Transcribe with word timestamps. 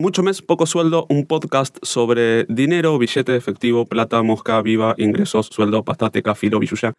Mucho 0.00 0.22
mes, 0.22 0.42
poco 0.42 0.64
sueldo, 0.64 1.06
un 1.10 1.26
podcast 1.26 1.76
sobre 1.82 2.44
dinero, 2.44 2.96
billete 2.98 3.34
efectivo, 3.34 3.84
plata, 3.84 4.22
mosca, 4.22 4.62
viva, 4.62 4.94
ingresos, 4.96 5.46
sueldo, 5.46 5.84
pastateca, 5.84 6.36
filo, 6.36 6.60
billuya. 6.60 6.92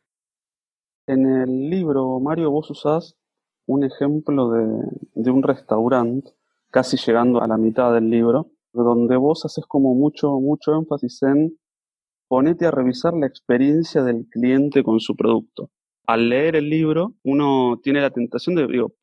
En 1.07 1.25
el 1.25 1.70
libro, 1.70 2.20
Mario, 2.20 2.51
vos 2.51 2.70
usás 2.70 3.15
un 3.67 3.85
ejemplo 3.85 4.51
de, 4.51 5.31
un 5.31 5.43
restaurante, 5.43 6.31
casi 6.71 6.97
llegando 6.97 7.41
a 7.41 7.47
la 7.47 7.55
mitad 7.55 7.93
del 7.93 8.09
libro, 8.09 8.52
donde 8.73 9.16
vos 9.16 9.45
haces 9.45 9.63
como 9.66 9.95
mucho, 9.95 10.31
mucho 10.41 10.75
énfasis 10.75 11.23
en 11.23 11.57
ponete 12.27 12.66
a 12.66 12.71
revisar 12.71 13.13
la 13.13 13.27
experiencia 13.27 14.04
del 14.04 14.27
cliente 14.29 14.84
con 14.84 15.00
su 15.00 15.16
producto. 15.16 15.71
Al 16.05 16.27
leer 16.27 16.57
el 16.57 16.70
libro, 16.70 17.16
uno 17.23 17.79
tiene 17.81 18.02
la 18.02 18.09
tentación 18.09 18.55
de, 18.55 18.68
digo, 18.68 18.93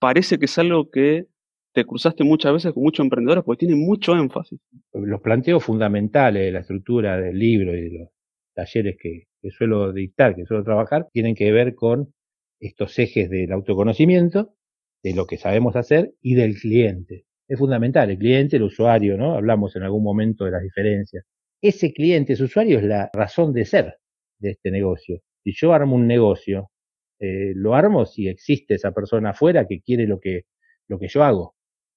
parece 0.00 0.40
que 0.40 0.46
es 0.46 0.58
algo 0.58 0.90
que 0.90 1.28
te 1.74 1.84
cruzaste 1.84 2.22
muchas 2.22 2.52
veces 2.52 2.72
con 2.72 2.84
muchos 2.84 3.04
emprendedores 3.04 3.42
porque 3.44 3.66
tiene 3.66 3.74
mucho 3.74 4.14
énfasis. 4.14 4.60
Los 4.92 5.20
planteos 5.20 5.64
fundamentales 5.64 6.44
de 6.44 6.52
la 6.52 6.60
estructura 6.60 7.20
del 7.20 7.36
libro 7.36 7.76
y 7.76 7.82
de 7.82 7.98
los 7.98 8.08
talleres 8.54 8.96
que, 8.98 9.26
suelo 9.50 9.92
dictar, 9.92 10.36
que 10.36 10.46
suelo 10.46 10.62
trabajar, 10.62 11.08
tienen 11.12 11.34
que 11.34 11.50
ver 11.50 11.74
con 11.74 12.14
estos 12.60 12.96
ejes 13.00 13.28
del 13.28 13.50
autoconocimiento, 13.52 14.54
de 15.02 15.14
lo 15.14 15.26
que 15.26 15.36
sabemos 15.36 15.74
hacer 15.74 16.14
y 16.22 16.34
del 16.34 16.54
cliente. 16.54 17.24
Es 17.48 17.58
fundamental, 17.58 18.08
el 18.08 18.18
cliente, 18.18 18.56
el 18.56 18.62
usuario, 18.62 19.18
¿no? 19.18 19.34
Hablamos 19.34 19.74
en 19.74 19.82
algún 19.82 20.04
momento 20.04 20.44
de 20.44 20.52
las 20.52 20.62
diferencias. 20.62 21.24
Ese 21.60 21.92
cliente, 21.92 22.34
ese 22.34 22.44
usuario 22.44 22.78
es 22.78 22.84
la 22.84 23.10
razón 23.12 23.52
de 23.52 23.64
ser 23.64 23.96
de 24.38 24.52
este 24.52 24.70
negocio. 24.70 25.20
Si 25.42 25.52
yo 25.52 25.72
armo 25.72 25.96
un 25.96 26.06
negocio, 26.06 26.70
eh, 27.18 27.52
lo 27.56 27.74
armo 27.74 28.06
si 28.06 28.28
existe 28.28 28.74
esa 28.74 28.92
persona 28.92 29.30
afuera 29.30 29.66
que 29.66 29.80
quiere 29.80 30.06
lo 30.06 30.20
que, 30.20 30.42
lo 30.88 30.98
que 31.00 31.08
yo 31.08 31.24
hago 31.24 31.54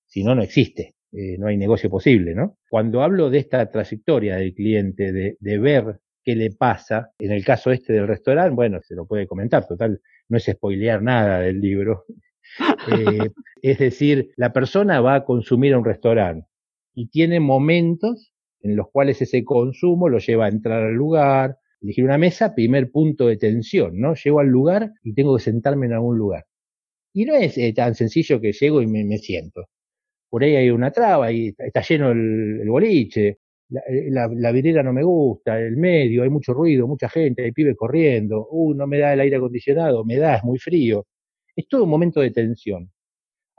si 0.08 0.24
no, 0.24 0.36
no 0.36 0.42
existe. 0.42 0.96
Eh, 1.12 1.38
no 1.38 1.48
hay 1.48 1.58
negocio 1.58 1.90
posible, 1.90 2.36
¿no? 2.36 2.58
Cuando 2.70 3.02
hablo 3.02 3.30
de 3.30 3.40
esta 3.40 3.70
trayectoria 3.72 4.36
del 4.36 4.54
cliente, 4.54 5.12
de, 5.14 5.38
de, 5.40 5.58
ver 5.58 6.02
qué 6.24 6.36
le 6.36 6.52
pasa, 6.52 7.12
en 7.18 7.32
el 7.32 7.46
caso 7.46 7.72
este 7.72 7.94
del 7.94 8.08
restaurante, 8.08 8.54
bueno, 8.54 8.80
se 8.84 8.94
lo 8.94 9.06
puede 9.08 9.26
comentar, 9.26 9.66
total, 9.66 10.02
no 10.28 10.38
es 10.38 10.46
spoilear 10.46 11.02
nada 11.02 11.40
del 11.40 11.62
libro. 11.62 12.06
Eh, 12.90 13.30
es 13.62 13.78
decir, 13.78 14.32
la 14.38 14.54
persona 14.54 15.02
va 15.02 15.16
a 15.16 15.26
consumir 15.26 15.74
a 15.74 15.78
un 15.78 15.84
restaurante 15.84 16.48
y 16.96 17.10
tiene 17.10 17.42
momentos 17.42 18.32
en 18.62 18.78
los 18.78 18.88
cuales 18.90 19.22
ese 19.22 19.44
consumo 19.44 20.08
lo 20.08 20.20
lleva 20.20 20.46
a 20.46 20.50
entrar 20.50 20.82
al 20.82 20.94
lugar, 20.94 21.58
elegir 21.82 22.06
una 22.06 22.18
mesa, 22.18 22.56
primer 22.56 22.90
punto 22.90 23.28
de 23.28 23.36
tensión, 23.36 24.00
¿no? 24.00 24.16
Llego 24.16 24.40
al 24.40 24.48
lugar 24.48 24.92
y 25.04 25.14
tengo 25.14 25.36
que 25.36 25.44
sentarme 25.44 25.88
en 25.88 25.94
algún 25.94 26.18
lugar. 26.18 26.46
Y 27.14 27.26
no 27.26 27.36
es 27.36 27.58
eh, 27.58 27.74
tan 27.74 27.96
sencillo 27.96 28.40
que 28.40 28.54
llego 28.54 28.82
y 28.82 28.88
me 28.88 29.18
siento 29.18 29.68
por 30.30 30.44
ahí 30.44 30.56
hay 30.56 30.70
una 30.70 30.92
traba 30.92 31.32
y 31.32 31.54
está 31.58 31.82
lleno 31.82 32.12
el, 32.12 32.68
boliche, 32.70 33.28
eh, 33.70 34.10
la, 34.10 34.30
la, 34.34 34.52
vidriera 34.52 34.84
no 34.84 34.94
me 34.94 35.04
gusta, 35.04 35.60
el 35.60 35.78
medio, 35.78 36.24
hay 36.24 36.30
mucho 36.30 36.54
ruido, 36.54 36.88
mucha 36.88 37.10
gente, 37.10 37.44
hay 37.44 37.52
pibes 37.52 37.76
corriendo, 37.78 38.48
uh, 38.50 38.74
no 38.74 38.88
me 38.88 39.00
da 39.00 39.14
el 39.14 39.20
aire 39.22 39.38
acondicionado, 39.38 40.06
me 40.06 40.18
da, 40.18 40.36
es 40.38 40.44
muy 40.44 40.60
frío. 40.60 41.06
Es 41.56 41.68
todo 41.68 41.84
un 41.84 41.90
momento 41.90 42.22
de 42.22 42.32
tensión. 42.32 42.92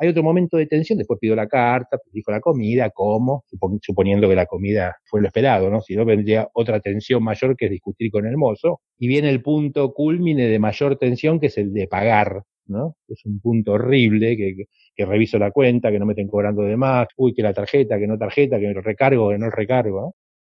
Hay 0.00 0.08
otro 0.08 0.22
momento 0.22 0.56
de 0.56 0.66
tensión, 0.66 0.96
después 0.96 1.18
pido 1.18 1.34
la 1.34 1.48
carta, 1.48 1.98
dijo 2.12 2.30
la 2.30 2.40
comida, 2.40 2.90
como, 2.90 3.44
suponiendo 3.82 4.28
que 4.28 4.36
la 4.36 4.46
comida 4.46 4.96
fue 5.04 5.20
lo 5.20 5.26
esperado, 5.26 5.70
¿no? 5.70 5.80
Si 5.80 5.96
no, 5.96 6.04
vendría 6.04 6.48
otra 6.54 6.78
tensión 6.80 7.22
mayor 7.24 7.56
que 7.56 7.64
es 7.64 7.72
discutir 7.72 8.12
con 8.12 8.24
el 8.24 8.36
mozo. 8.36 8.80
Y 8.96 9.08
viene 9.08 9.28
el 9.28 9.42
punto 9.42 9.92
culmine 9.92 10.46
de 10.46 10.58
mayor 10.60 10.96
tensión, 10.98 11.40
que 11.40 11.46
es 11.46 11.58
el 11.58 11.72
de 11.72 11.88
pagar, 11.88 12.44
¿no? 12.66 12.94
Es 13.08 13.24
un 13.24 13.40
punto 13.40 13.72
horrible 13.72 14.36
que 14.36 14.66
reviso 15.06 15.38
la 15.38 15.50
cuenta, 15.50 15.90
que 15.90 15.98
no 15.98 16.06
me 16.06 16.12
estén 16.12 16.28
cobrando 16.28 16.62
de 16.62 16.76
más, 16.76 17.08
uy, 17.16 17.34
que 17.34 17.42
la 17.42 17.52
tarjeta, 17.52 17.98
que 17.98 18.06
no 18.06 18.18
tarjeta, 18.18 18.58
que 18.58 18.66
me 18.66 18.74
lo 18.74 18.80
recargo, 18.82 19.30
que 19.30 19.38
no 19.38 19.50
recargo. 19.50 20.14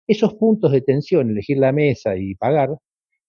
Esos 0.07 0.35
puntos 0.35 0.71
de 0.71 0.81
tensión, 0.81 1.29
elegir 1.29 1.57
la 1.57 1.71
mesa 1.71 2.15
y 2.17 2.35
pagar, 2.35 2.69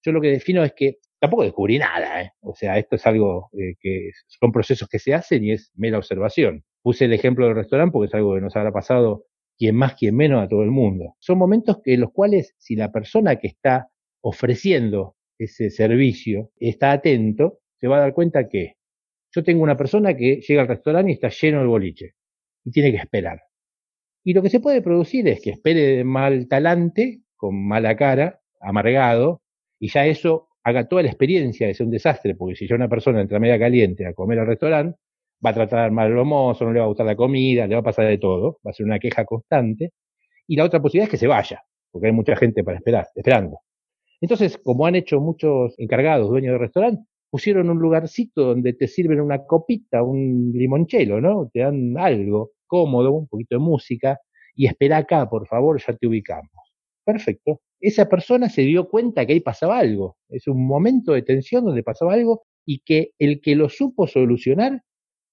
yo 0.02 0.12
lo 0.12 0.20
que 0.20 0.28
defino 0.28 0.64
es 0.64 0.72
que 0.74 0.98
tampoco 1.18 1.42
descubrí 1.42 1.78
nada, 1.78 2.22
¿eh? 2.22 2.32
o 2.40 2.54
sea, 2.54 2.78
esto 2.78 2.96
es 2.96 3.06
algo 3.06 3.50
eh, 3.52 3.74
que 3.78 4.10
son 4.26 4.52
procesos 4.52 4.88
que 4.88 4.98
se 4.98 5.12
hacen 5.14 5.44
y 5.44 5.52
es 5.52 5.70
mera 5.74 5.98
observación. 5.98 6.64
Puse 6.82 7.04
el 7.04 7.12
ejemplo 7.12 7.46
del 7.46 7.56
restaurante 7.56 7.92
porque 7.92 8.06
es 8.08 8.14
algo 8.14 8.34
que 8.34 8.40
nos 8.40 8.56
habrá 8.56 8.72
pasado 8.72 9.26
quien 9.58 9.76
más, 9.76 9.94
quien 9.94 10.16
menos 10.16 10.42
a 10.42 10.48
todo 10.48 10.62
el 10.62 10.70
mundo. 10.70 11.16
Son 11.18 11.36
momentos 11.36 11.80
en 11.84 12.00
los 12.00 12.12
cuales 12.12 12.54
si 12.58 12.76
la 12.76 12.90
persona 12.90 13.36
que 13.36 13.48
está 13.48 13.90
ofreciendo 14.22 15.16
ese 15.38 15.70
servicio 15.70 16.50
está 16.58 16.92
atento, 16.92 17.58
se 17.78 17.88
va 17.88 17.98
a 17.98 18.00
dar 18.00 18.14
cuenta 18.14 18.48
que 18.48 18.76
yo 19.32 19.44
tengo 19.44 19.62
una 19.62 19.76
persona 19.76 20.16
que 20.16 20.40
llega 20.40 20.62
al 20.62 20.68
restaurante 20.68 21.10
y 21.10 21.14
está 21.14 21.28
lleno 21.28 21.60
el 21.62 21.68
boliche 21.68 22.14
y 22.64 22.70
tiene 22.70 22.90
que 22.90 22.98
esperar. 22.98 23.40
Y 24.24 24.34
lo 24.34 24.42
que 24.42 24.50
se 24.50 24.60
puede 24.60 24.82
producir 24.82 25.26
es 25.28 25.40
que 25.40 25.50
espere 25.50 25.80
de 25.80 26.04
mal 26.04 26.46
talante, 26.48 27.22
con 27.36 27.66
mala 27.66 27.96
cara, 27.96 28.40
amargado, 28.60 29.42
y 29.78 29.88
ya 29.88 30.06
eso 30.06 30.48
haga 30.62 30.88
toda 30.88 31.02
la 31.02 31.08
experiencia 31.08 31.66
de 31.66 31.74
ser 31.74 31.86
un 31.86 31.92
desastre, 31.92 32.34
porque 32.34 32.54
si 32.54 32.68
ya 32.68 32.74
una 32.74 32.88
persona 32.88 33.20
entra 33.20 33.38
media 33.38 33.58
caliente 33.58 34.06
a 34.06 34.12
comer 34.12 34.40
al 34.40 34.46
restaurante, 34.46 34.98
va 35.44 35.50
a 35.50 35.54
tratar 35.54 35.90
mal 35.90 36.12
al 36.12 36.24
mozo, 36.24 36.66
no 36.66 36.72
le 36.72 36.80
va 36.80 36.84
a 36.84 36.88
gustar 36.88 37.06
la 37.06 37.16
comida, 37.16 37.66
le 37.66 37.74
va 37.74 37.80
a 37.80 37.84
pasar 37.84 38.06
de 38.06 38.18
todo, 38.18 38.58
va 38.66 38.70
a 38.72 38.74
ser 38.74 38.84
una 38.84 38.98
queja 38.98 39.24
constante. 39.24 39.92
Y 40.46 40.56
la 40.56 40.64
otra 40.64 40.82
posibilidad 40.82 41.06
es 41.06 41.10
que 41.10 41.16
se 41.16 41.26
vaya, 41.26 41.62
porque 41.90 42.08
hay 42.08 42.12
mucha 42.12 42.36
gente 42.36 42.62
para 42.62 42.76
esperar, 42.76 43.08
esperando. 43.14 43.60
Entonces, 44.20 44.58
como 44.58 44.86
han 44.86 44.96
hecho 44.96 45.20
muchos 45.20 45.74
encargados, 45.78 46.28
dueños 46.28 46.52
de 46.52 46.58
restaurante, 46.58 47.02
pusieron 47.30 47.70
un 47.70 47.78
lugarcito 47.78 48.44
donde 48.44 48.72
te 48.72 48.88
sirven 48.88 49.20
una 49.20 49.44
copita, 49.44 50.02
un 50.02 50.52
limonchelo, 50.52 51.20
¿no? 51.20 51.48
Te 51.52 51.60
dan 51.60 51.96
algo 51.98 52.52
cómodo, 52.66 53.12
un 53.12 53.28
poquito 53.28 53.56
de 53.56 53.60
música, 53.60 54.18
y 54.54 54.66
espera 54.66 54.98
acá, 54.98 55.28
por 55.28 55.46
favor, 55.46 55.80
ya 55.80 55.94
te 55.94 56.06
ubicamos. 56.06 56.50
Perfecto. 57.04 57.60
Esa 57.80 58.08
persona 58.08 58.48
se 58.48 58.62
dio 58.62 58.88
cuenta 58.88 59.26
que 59.26 59.32
ahí 59.32 59.40
pasaba 59.40 59.78
algo. 59.78 60.16
Es 60.28 60.46
un 60.46 60.66
momento 60.66 61.12
de 61.12 61.22
tensión 61.22 61.64
donde 61.64 61.82
pasaba 61.82 62.12
algo 62.12 62.42
y 62.66 62.80
que 62.80 63.12
el 63.18 63.40
que 63.40 63.56
lo 63.56 63.68
supo 63.68 64.06
solucionar 64.06 64.82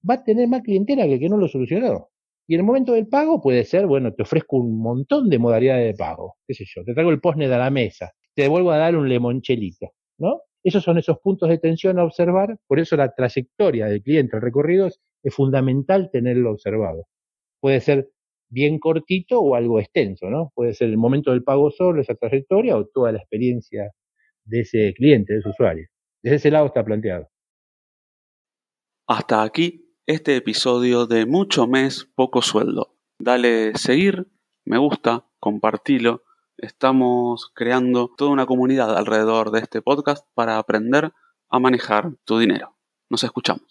va 0.09 0.15
a 0.15 0.23
tener 0.23 0.47
más 0.47 0.61
clientela 0.61 1.05
que 1.05 1.15
el 1.15 1.19
que 1.19 1.29
no 1.29 1.37
lo 1.37 1.47
solucionó. 1.47 2.09
Y 2.47 2.55
en 2.55 2.61
el 2.61 2.65
momento 2.65 2.93
del 2.93 3.07
pago 3.07 3.41
puede 3.41 3.65
ser, 3.65 3.87
bueno, 3.87 4.13
te 4.13 4.23
ofrezco 4.23 4.57
un 4.57 4.79
montón 4.79 5.29
de 5.29 5.37
modalidades 5.37 5.85
de 5.87 5.97
pago. 5.97 6.35
¿Qué 6.47 6.53
sé 6.53 6.63
yo? 6.65 6.83
Te 6.85 6.93
traigo 6.93 7.11
el 7.11 7.19
postnet 7.19 7.51
a 7.51 7.57
la 7.57 7.69
mesa. 7.69 8.13
Te 8.33 8.47
vuelvo 8.47 8.71
a 8.71 8.77
dar 8.77 8.95
un 8.95 9.09
limonchelito, 9.09 9.91
¿no? 10.17 10.41
Esos 10.63 10.83
son 10.83 10.97
esos 10.97 11.19
puntos 11.19 11.49
de 11.49 11.57
tensión 11.57 11.99
a 11.99 12.03
observar, 12.03 12.57
por 12.67 12.79
eso 12.79 12.95
la 12.95 13.13
trayectoria 13.13 13.87
del 13.87 14.01
cliente, 14.01 14.35
el 14.35 14.41
recorrido, 14.41 14.87
es, 14.87 14.99
fundamental 15.29 16.09
tenerlo 16.11 16.51
observado. 16.51 17.05
Puede 17.59 17.81
ser 17.81 18.09
bien 18.49 18.79
cortito 18.79 19.41
o 19.41 19.55
algo 19.55 19.79
extenso, 19.79 20.29
¿no? 20.29 20.51
Puede 20.55 20.73
ser 20.73 20.89
el 20.89 20.97
momento 20.97 21.31
del 21.31 21.43
pago 21.43 21.69
solo, 21.69 22.01
esa 22.01 22.15
trayectoria, 22.15 22.77
o 22.77 22.85
toda 22.85 23.11
la 23.11 23.19
experiencia 23.19 23.91
de 24.45 24.61
ese 24.61 24.93
cliente, 24.93 25.33
de 25.33 25.39
ese 25.39 25.49
usuario. 25.49 25.87
Desde 26.23 26.37
ese 26.37 26.51
lado 26.51 26.67
está 26.67 26.83
planteado. 26.85 27.27
Hasta 29.07 29.43
aquí 29.43 29.93
este 30.05 30.37
episodio 30.37 31.05
de 31.05 31.25
Mucho 31.25 31.67
Mes, 31.67 32.09
Poco 32.15 32.41
Sueldo. 32.41 32.95
Dale 33.19 33.75
seguir, 33.75 34.27
me 34.65 34.77
gusta, 34.77 35.25
compartilo 35.39 36.23
Estamos 36.57 37.51
creando 37.53 38.09
toda 38.17 38.31
una 38.31 38.47
comunidad 38.47 38.97
alrededor 38.97 39.51
de 39.51 39.59
este 39.59 39.83
podcast 39.83 40.25
para 40.33 40.57
aprender 40.57 41.13
a 41.49 41.59
manejar 41.59 42.13
tu 42.25 42.39
dinero. 42.39 42.75
Nos 43.09 43.23
escuchamos. 43.23 43.61